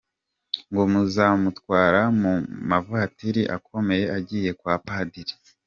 [0.69, 2.33] Ngo muzamutwara mu
[2.69, 5.33] mavatiri akomeye agiye kwa padiri?